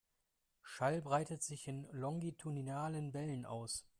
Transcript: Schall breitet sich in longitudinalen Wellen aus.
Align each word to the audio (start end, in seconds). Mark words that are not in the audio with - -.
Schall 0.63 1.03
breitet 1.03 1.43
sich 1.43 1.67
in 1.67 1.83
longitudinalen 1.91 3.13
Wellen 3.13 3.45
aus. 3.45 3.85